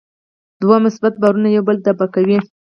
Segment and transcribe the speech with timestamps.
[0.61, 2.37] دوه مثبت بارونه یو بل دفع کوي.